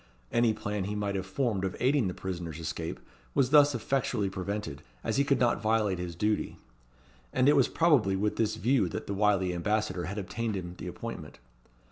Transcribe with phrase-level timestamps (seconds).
[0.31, 2.99] Any plan he might have formed of aiding the prisoner's escape
[3.35, 6.57] was thus effectually prevented, as he could not violate his duty;
[7.31, 10.87] and it was probably with this view that the wily ambassador had obtained him the
[10.87, 11.37] appointment.